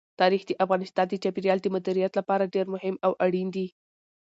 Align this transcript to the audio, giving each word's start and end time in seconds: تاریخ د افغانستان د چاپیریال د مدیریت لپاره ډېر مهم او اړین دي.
تاریخ 0.19 0.41
د 0.47 0.51
افغانستان 0.63 1.05
د 1.09 1.13
چاپیریال 1.23 1.59
د 1.61 1.67
مدیریت 1.75 2.13
لپاره 2.19 2.51
ډېر 2.55 2.65
مهم 2.73 2.95
او 3.05 3.11
اړین 3.25 3.47
دي. 3.55 3.67